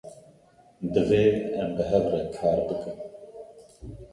Divê 0.95 1.19
em 1.65 1.69
bi 1.77 1.83
hev 1.91 2.03
re 2.13 2.21
kar 2.35 2.59
bikin 2.67 2.97